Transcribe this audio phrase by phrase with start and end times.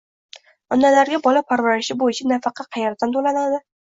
[0.75, 3.61] onalarga bola parvarishi bo‘yicha nafaqa qayerdan to‘lanadi?